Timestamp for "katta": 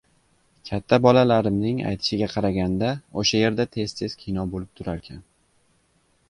0.69-0.97